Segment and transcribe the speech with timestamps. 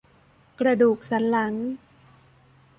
[0.59, 1.53] กระดูกสันหลัง